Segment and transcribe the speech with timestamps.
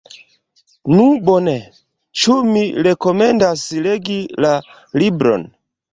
[0.93, 1.53] Nu bone,
[2.21, 4.55] ĉu mi rekomendas legi la
[5.03, 5.49] libron?